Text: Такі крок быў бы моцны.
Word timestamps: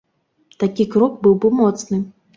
Такі 0.63 0.87
крок 0.95 1.13
быў 1.27 1.37
бы 1.45 1.55
моцны. 1.63 2.05